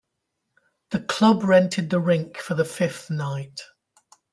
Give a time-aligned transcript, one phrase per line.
[0.89, 3.61] The club rented the rink for the fifth night.